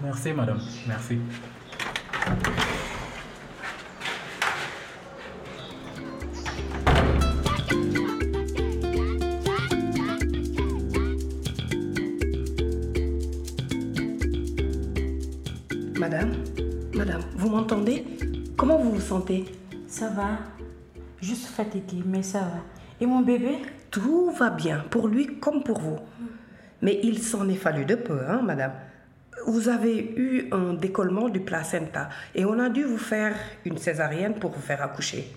Merci, 0.00 0.32
madame. 0.32 0.60
Merci. 0.86 1.18
Madame, 16.08 16.34
madame, 16.94 17.22
vous 17.34 17.48
m'entendez? 17.48 18.04
Comment 18.56 18.78
vous 18.78 18.92
vous 18.92 19.00
sentez? 19.00 19.44
Ça 19.88 20.08
va. 20.08 20.38
Juste 21.20 21.46
fatiguée, 21.46 22.04
mais 22.06 22.22
ça 22.22 22.38
va. 22.38 22.62
Et 23.00 23.06
mon 23.06 23.22
bébé? 23.22 23.56
Tout 23.90 24.30
va 24.30 24.50
bien, 24.50 24.84
pour 24.88 25.08
lui 25.08 25.40
comme 25.40 25.64
pour 25.64 25.80
vous. 25.80 25.98
Mais 26.80 27.00
il 27.02 27.20
s'en 27.20 27.48
est 27.48 27.56
fallu 27.56 27.86
de 27.86 27.96
peu, 27.96 28.20
hein, 28.28 28.40
madame. 28.40 28.70
Vous 29.48 29.68
avez 29.68 30.14
eu 30.16 30.48
un 30.52 30.74
décollement 30.74 31.28
du 31.28 31.40
placenta 31.40 32.08
et 32.36 32.44
on 32.44 32.60
a 32.60 32.68
dû 32.68 32.84
vous 32.84 32.98
faire 32.98 33.34
une 33.64 33.78
césarienne 33.78 34.34
pour 34.34 34.52
vous 34.52 34.62
faire 34.62 34.82
accoucher. 34.82 35.34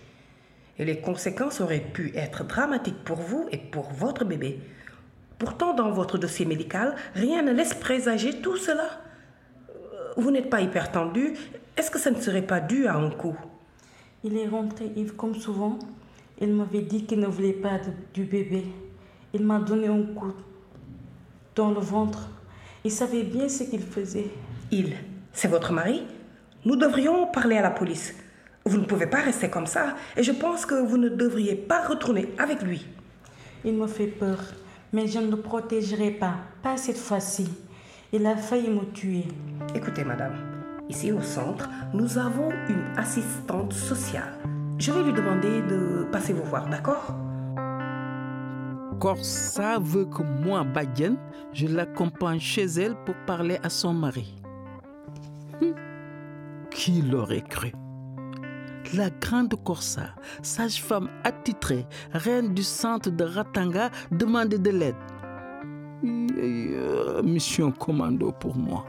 Et 0.78 0.86
les 0.86 1.00
conséquences 1.02 1.62
auraient 1.62 1.80
pu 1.80 2.12
être 2.14 2.44
dramatiques 2.44 3.04
pour 3.04 3.18
vous 3.18 3.48
et 3.52 3.58
pour 3.58 3.92
votre 3.92 4.24
bébé. 4.24 4.60
Pourtant, 5.40 5.74
dans 5.74 5.90
votre 5.90 6.20
dossier 6.20 6.46
médical, 6.46 6.94
rien 7.16 7.42
ne 7.42 7.54
laisse 7.54 7.74
présager 7.74 8.40
tout 8.40 8.58
cela. 8.58 9.02
Vous 10.20 10.32
n'êtes 10.32 10.50
pas 10.50 10.60
hyper 10.62 10.92
tendu. 10.92 11.34
Est-ce 11.78 11.90
que 11.90 11.98
ça 11.98 12.12
ne 12.12 12.20
serait 12.20 12.42
pas 12.42 12.60
dû 12.60 12.88
à 12.88 12.96
un 12.96 13.10
coup 13.10 13.36
Il 14.24 14.36
est 14.38 14.48
rentré, 14.48 14.92
Yves, 14.98 15.16
comme 15.16 15.34
souvent. 15.36 15.80
Il 16.42 16.54
m'avait 16.54 16.82
dit 16.82 17.06
qu'il 17.06 17.20
ne 17.20 17.28
voulait 17.28 17.54
pas 17.54 17.78
de- 17.78 17.94
du 18.14 18.24
bébé. 18.26 18.66
Il 19.34 19.46
m'a 19.46 19.60
donné 19.60 19.88
un 19.88 20.04
coup 20.04 20.34
dans 21.56 21.72
le 21.72 21.80
ventre. 21.80 22.30
Il 22.84 22.92
savait 22.92 23.24
bien 23.24 23.48
ce 23.48 23.64
qu'il 23.64 23.82
faisait. 23.82 24.28
Il, 24.72 24.94
c'est 25.32 25.48
votre 25.48 25.72
mari 25.72 26.04
Nous 26.66 26.76
devrions 26.76 27.28
parler 27.28 27.58
à 27.58 27.62
la 27.62 27.72
police. 27.72 28.14
Vous 28.66 28.78
ne 28.78 28.86
pouvez 28.86 29.08
pas 29.08 29.22
rester 29.22 29.50
comme 29.50 29.68
ça 29.68 29.96
et 30.18 30.24
je 30.24 30.32
pense 30.34 30.66
que 30.66 30.76
vous 30.76 30.98
ne 30.98 31.08
devriez 31.10 31.56
pas 31.56 31.88
retourner 31.88 32.30
avec 32.38 32.62
lui. 32.62 32.86
Il 33.64 33.74
me 33.76 33.88
fait 33.88 34.08
peur, 34.08 34.40
mais 34.92 35.08
je 35.08 35.20
ne 35.20 35.32
le 35.32 35.38
protégerai 35.38 36.12
pas. 36.12 36.36
Pas 36.62 36.76
cette 36.76 36.98
fois-ci. 36.98 37.48
Il 38.12 38.26
a 38.26 38.36
failli 38.36 38.70
me 38.70 38.84
tuer. 38.92 39.24
Écoutez, 39.76 40.04
madame, 40.04 40.34
ici 40.90 41.12
au 41.12 41.22
centre, 41.22 41.70
nous 41.94 42.18
avons 42.18 42.50
une 42.70 42.84
assistante 42.98 43.74
sociale. 43.74 44.34
Je 44.78 44.92
vais 44.92 45.04
lui 45.04 45.14
demander 45.14 45.62
de 45.62 46.06
passer 46.12 46.34
vous 46.34 46.44
voir, 46.44 46.68
d'accord? 46.70 47.14
Corsa 49.00 49.78
veut 49.80 50.06
que 50.06 50.24
moi, 50.24 50.64
Badian, 50.64 51.16
je 51.54 51.68
l'accompagne 51.68 52.40
chez 52.40 52.66
elle 52.66 52.96
pour 53.06 53.16
parler 53.26 53.58
à 53.64 53.70
son 53.70 53.94
mari. 53.94 54.36
Hum, 55.62 55.74
Qui 56.72 57.02
l'aurait 57.02 57.44
cru? 57.48 57.72
La 58.96 59.10
grande 59.12 59.54
Corsa, 59.64 60.16
sage-femme 60.42 61.10
attitrée, 61.24 61.86
reine 62.12 62.54
du 62.56 62.64
centre 62.64 63.12
de 63.12 63.24
Ratanga, 63.24 63.92
demandait 64.12 64.58
de 64.58 64.72
l'aide. 64.72 64.96
Mission 67.24 67.72
commando 67.72 68.32
pour 68.32 68.56
moi. 68.56 68.86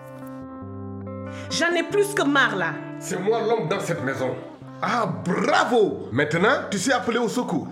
J'en 1.51 1.73
ai 1.75 1.83
plus 1.83 2.15
que 2.15 2.23
marre 2.23 2.57
là. 2.57 2.75
C'est 2.99 3.19
moi 3.19 3.41
l'homme 3.43 3.69
dans 3.69 3.81
cette 3.81 4.03
maison. 4.05 4.35
Ah, 4.83 5.07
bravo 5.07 6.09
Maintenant, 6.13 6.65
tu 6.71 6.79
sais 6.79 6.93
appeler 6.93 7.19
au 7.19 7.29
secours. 7.29 7.69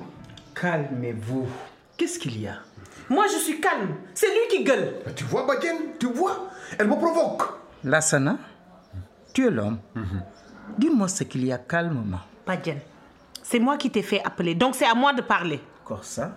Calmez-vous. 0.54 1.46
Qu'est-ce 1.96 2.18
qu'il 2.18 2.40
y 2.40 2.46
a? 2.48 2.56
Moi 3.08 3.24
je 3.32 3.38
suis 3.38 3.60
calme. 3.60 3.94
C'est 4.14 4.26
lui 4.26 4.48
qui 4.50 4.64
gueule. 4.64 4.94
Tu 5.16 5.24
vois, 5.24 5.46
Badien 5.46 5.74
Tu 5.98 6.06
vois? 6.06 6.48
Elle 6.78 6.88
me 6.88 6.96
provoque. 6.96 7.42
Lassana, 7.84 8.36
tu 9.32 9.46
es 9.46 9.50
l'homme. 9.50 9.78
Dis-moi 10.76 11.08
ce 11.08 11.24
qu'il 11.24 11.46
y 11.46 11.52
a 11.52 11.58
calmement. 11.58 12.20
Badian, 12.46 12.76
c'est 13.42 13.58
moi 13.58 13.76
qui 13.76 13.90
t'ai 13.90 14.02
fait 14.02 14.22
appeler, 14.24 14.54
donc 14.54 14.74
c'est 14.74 14.86
à 14.86 14.94
moi 14.94 15.12
de 15.12 15.22
parler. 15.22 15.60
Corsa 15.84 16.32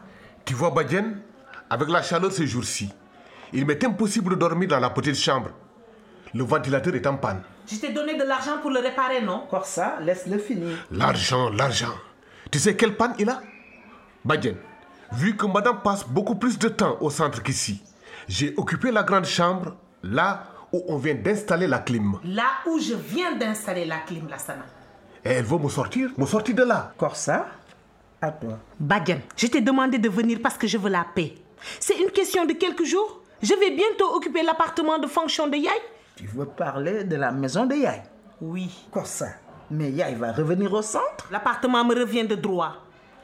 Tu 0.46 0.54
vois, 0.54 0.72
Badien 0.72 1.16
Avec 1.70 1.90
la 1.90 2.02
chaleur 2.02 2.32
ces 2.32 2.48
jours-ci, 2.48 2.90
il 3.54 3.66
m'est 3.66 3.84
impossible 3.84 4.32
de 4.32 4.40
dormir 4.40 4.70
dans 4.70 4.80
la 4.80 4.90
petite 4.90 5.16
chambre. 5.16 5.50
Le 6.34 6.44
ventilateur 6.44 6.96
est 6.96 7.06
en 7.08 7.18
panne. 7.18 7.42
Je 7.70 7.76
t'ai 7.78 7.92
donné 7.92 8.18
de 8.18 8.24
l'argent 8.24 8.58
pour 8.62 8.72
le 8.72 8.80
réparer, 8.80 9.22
non? 9.22 9.46
Corsa, 9.50 9.98
laisse-le 10.02 10.38
finir. 10.38 10.78
L'argent, 10.92 11.50
l'argent. 11.50 11.94
Tu 12.50 12.60
sais 12.60 12.76
quelle 12.76 12.96
panne 12.96 13.14
il 13.20 13.30
a? 13.30 13.42
Badien, 14.24 14.56
vu 15.12 15.36
que 15.36 15.46
madame 15.46 15.82
passe 15.82 16.08
beaucoup 16.08 16.36
plus 16.36 16.58
de 16.58 16.70
temps 16.70 16.98
au 17.02 17.10
centre 17.10 17.42
qu'ici, 17.44 17.82
j'ai 18.28 18.54
occupé 18.58 18.92
la 18.92 19.04
grande 19.04 19.26
chambre, 19.26 19.76
là 20.04 20.44
où 20.72 20.84
on 20.88 20.98
vient 20.98 21.16
d'installer 21.16 21.68
la 21.68 21.80
clim. 21.80 22.18
Là 22.24 22.48
où 22.66 22.80
je 22.80 22.94
viens 22.94 23.34
d'installer 23.36 23.86
la 23.86 23.98
clim, 24.00 24.28
Lassana. 24.30 24.66
Et 25.26 25.30
elle 25.30 25.46
veut 25.46 25.58
me 25.58 25.70
sortir, 25.70 26.10
me 26.18 26.26
sortir 26.26 26.56
de 26.56 26.64
là. 26.64 26.94
Corsa, 26.98 27.48
à 28.22 28.32
toi. 28.32 28.60
Je 29.36 29.48
t'ai 29.48 29.62
demandé 29.62 29.98
de 29.98 30.10
venir 30.10 30.40
parce 30.42 30.58
que 30.58 30.68
je 30.68 30.78
veux 30.78 30.90
la 30.90 31.06
paix. 31.16 31.36
C'est 31.80 32.00
une 32.00 32.12
question 32.12 32.46
de 32.46 32.54
quelques 32.54 32.86
jours? 32.86 33.22
Je 33.42 33.54
vais 33.56 33.72
bientôt 33.72 34.16
occuper 34.16 34.44
l'appartement 34.44 35.00
de 35.00 35.08
fonction 35.08 35.48
de 35.48 35.58
Yaï. 35.58 35.72
Tu 36.22 36.28
veux 36.28 36.46
parler 36.46 37.04
de 37.04 37.16
la 37.16 37.32
maison 37.32 37.66
de 37.66 37.74
Yaï 37.74 38.04
Oui. 38.42 38.70
Corsa, 38.92 39.30
mais 39.72 39.90
Yaï 39.90 40.14
va 40.14 40.32
revenir 40.32 40.72
au 40.72 40.84
centre? 40.84 41.28
L'appartement 41.32 41.84
me 41.84 41.96
revient 41.96 42.26
de 42.26 42.36
droit. 42.36 42.76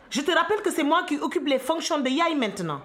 Je 0.10 0.22
te 0.22 0.32
rappelle 0.32 0.64
que 0.64 0.72
c'est 0.72 0.84
moi 0.84 1.04
qui 1.04 1.20
occupe 1.20 1.46
les 1.46 1.60
fonctions 1.60 2.00
de 2.00 2.10
Yaï 2.10 2.36
maintenant. 2.36 2.82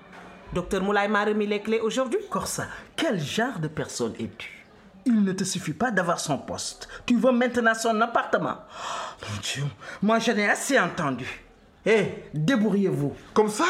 Docteur 0.52 0.82
Moulay 0.82 1.08
m'a 1.08 1.24
remis 1.24 1.46
les 1.46 1.62
clés 1.62 1.80
aujourd'hui. 1.80 2.18
Corsa, 2.28 2.66
quel 2.94 3.18
genre 3.18 3.58
de 3.58 3.68
personne 3.68 4.12
es-tu? 4.20 4.66
Il 5.06 5.24
ne 5.24 5.32
te 5.32 5.44
suffit 5.44 5.72
pas 5.72 5.90
d'avoir 5.90 6.20
son 6.20 6.36
poste. 6.36 6.90
Tu 7.06 7.16
veux 7.16 7.32
maintenant 7.32 7.72
son 7.74 7.98
appartement. 8.02 8.58
Oh, 8.68 9.24
mon 9.30 9.40
Dieu, 9.40 9.64
moi 10.02 10.18
je 10.18 10.32
n'ai 10.32 10.46
assez 10.46 10.78
entendu. 10.78 11.42
Hé, 11.86 12.24
débrouillez-vous. 12.34 13.14
Comme 13.32 13.48
ça, 13.48 13.64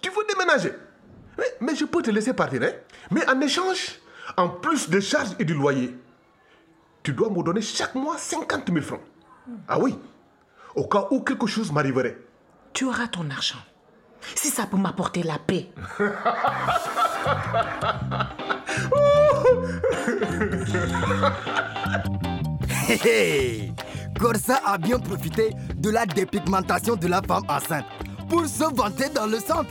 tu 0.00 0.08
veux 0.08 0.24
déménager 0.26 0.72
mais, 1.36 1.44
mais 1.60 1.74
je 1.74 1.84
peux 1.84 2.00
te 2.00 2.10
laisser 2.10 2.32
partir, 2.32 2.62
hein 2.62 2.72
Mais 3.10 3.28
en 3.28 3.38
échange, 3.42 4.00
en 4.36 4.48
plus 4.48 4.88
des 4.90 5.00
charges 5.00 5.34
et 5.38 5.44
du 5.44 5.54
loyer, 5.54 5.94
tu 7.02 7.12
dois 7.12 7.30
me 7.30 7.42
donner 7.42 7.62
chaque 7.62 7.94
mois 7.94 8.18
50 8.18 8.68
000 8.72 8.80
francs. 8.82 9.00
Ah 9.68 9.78
oui 9.78 9.96
Au 10.74 10.86
cas 10.88 11.06
où 11.10 11.20
quelque 11.20 11.46
chose 11.46 11.70
m'arriverait. 11.72 12.18
Tu 12.72 12.84
auras 12.84 13.06
ton 13.08 13.28
argent. 13.30 13.58
Si 14.34 14.48
ça 14.48 14.66
peut 14.66 14.76
m'apporter 14.76 15.22
la 15.22 15.38
paix. 15.38 15.70
Hé 22.88 22.98
hé 23.04 23.72
Corsa 24.18 24.60
a 24.64 24.78
bien 24.78 24.98
profité 24.98 25.50
de 25.76 25.90
la 25.90 26.06
dépigmentation 26.06 26.96
de 26.96 27.06
la 27.06 27.20
femme 27.22 27.42
enceinte 27.48 27.84
pour 28.28 28.46
se 28.46 28.64
vanter 28.74 29.08
dans 29.10 29.26
le 29.26 29.38
centre. 29.38 29.70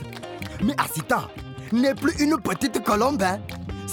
Mais 0.62 0.74
Asita 0.78 1.28
n'est 1.72 1.94
plus 1.94 2.14
une 2.22 2.38
petite 2.40 2.82
colombe. 2.84 3.22
hein. 3.22 3.38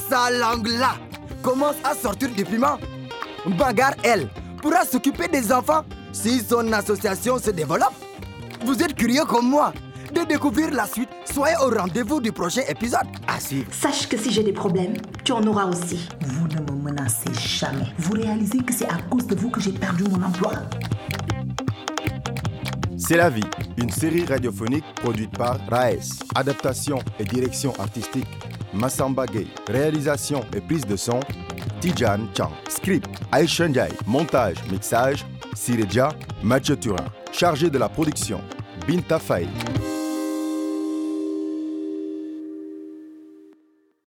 Sa 0.09 0.29
langue 0.31 0.67
là 0.67 0.95
commence 1.41 1.75
à 1.83 1.93
sortir 1.95 2.29
du 2.29 2.43
piment. 2.43 2.77
Bagarre, 3.57 3.95
elle, 4.03 4.29
pourra 4.61 4.85
s'occuper 4.85 5.27
des 5.27 5.51
enfants 5.51 5.83
si 6.11 6.39
son 6.41 6.71
association 6.71 7.37
se 7.39 7.51
développe. 7.51 7.93
Vous 8.65 8.81
êtes 8.81 8.95
curieux 8.95 9.25
comme 9.25 9.49
moi 9.49 9.73
de 10.13 10.21
découvrir 10.21 10.71
la 10.71 10.85
suite 10.85 11.09
Soyez 11.25 11.55
au 11.65 11.69
rendez-vous 11.69 12.21
du 12.21 12.31
prochain 12.31 12.61
épisode. 12.67 13.07
À 13.27 13.39
suivre. 13.39 13.67
Sache 13.73 14.07
que 14.07 14.17
si 14.17 14.31
j'ai 14.31 14.43
des 14.43 14.53
problèmes, 14.53 14.93
tu 15.23 15.31
en 15.31 15.41
auras 15.47 15.65
aussi. 15.65 16.07
Vous 16.21 16.47
ne 16.47 16.59
me 16.61 16.83
menacez 16.83 17.33
jamais. 17.33 17.87
Vous 17.97 18.13
réalisez 18.13 18.59
que 18.59 18.73
c'est 18.73 18.87
à 18.87 18.97
cause 19.09 19.25
de 19.25 19.35
vous 19.35 19.49
que 19.49 19.59
j'ai 19.59 19.71
perdu 19.71 20.03
mon 20.03 20.23
emploi. 20.23 20.51
C'est 22.97 23.17
la 23.17 23.29
vie, 23.29 23.43
une 23.77 23.89
série 23.89 24.25
radiophonique 24.25 24.85
produite 24.95 25.35
par 25.37 25.57
Raes. 25.69 26.19
Adaptation 26.35 26.99
et 27.19 27.25
direction 27.25 27.73
artistique, 27.79 28.27
Massamba 28.73 29.25
Gay. 29.25 29.47
Réalisation 29.67 30.41
et 30.55 30.61
prise 30.61 30.85
de 30.85 30.95
son, 30.95 31.19
Tijan 31.79 32.19
Chang. 32.35 32.51
Script, 32.69 33.07
Aisha 33.31 33.67
Ndiaye. 33.67 33.93
Montage, 34.07 34.57
mixage, 34.71 35.25
Sireja, 35.53 36.09
Mathieu 36.43 36.75
Turin. 36.77 37.05
Chargé 37.31 37.69
de 37.69 37.77
la 37.77 37.89
production, 37.89 38.41
Binta 38.87 39.19
Faye. 39.19 39.47